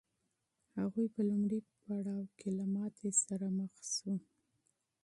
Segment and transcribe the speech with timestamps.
[0.79, 4.15] هغوی په لومړي پړاو کې له ناکامۍ سره مخ کېږي.